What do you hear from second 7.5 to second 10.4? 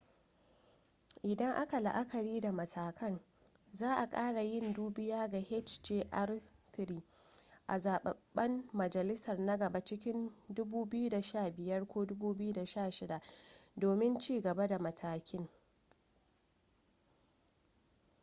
a zababben majalisar na gaba cikin